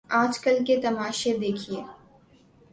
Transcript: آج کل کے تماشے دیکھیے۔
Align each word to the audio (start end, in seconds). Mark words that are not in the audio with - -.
آج 0.09 0.39
کل 0.39 0.57
کے 0.67 0.77
تماشے 0.81 1.37
دیکھیے۔ 1.37 1.81